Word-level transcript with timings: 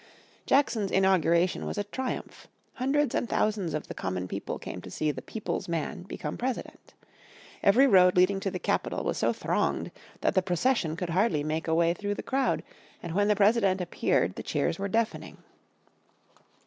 Jackson's 0.47 0.89
inauguration 0.89 1.63
was 1.67 1.77
a 1.77 1.83
triumph. 1.83 2.47
Hundreds 2.73 3.13
and 3.13 3.29
thousands 3.29 3.75
of 3.75 3.87
the 3.87 3.93
common 3.93 4.27
people 4.27 4.57
came 4.57 4.81
to 4.81 4.89
see 4.89 5.11
the 5.11 5.21
"people's 5.21 5.69
man" 5.69 6.01
become 6.01 6.37
President. 6.39 6.95
Every 7.61 7.85
road 7.85 8.15
leading 8.17 8.39
to 8.39 8.49
the 8.49 8.57
Capitol 8.57 9.03
was 9.03 9.19
so 9.19 9.31
thronged 9.31 9.91
that 10.21 10.33
the 10.33 10.41
procession 10.41 10.95
could 10.97 11.11
hardly 11.11 11.43
make 11.43 11.67
a 11.67 11.75
way 11.75 11.93
through 11.93 12.15
the 12.15 12.23
crowd, 12.23 12.63
and 13.03 13.13
when 13.13 13.27
the 13.27 13.35
President 13.35 13.79
appeared 13.79 14.33
the 14.37 14.41
cheers 14.41 14.79
were 14.79 14.87
deafening. 14.89 15.37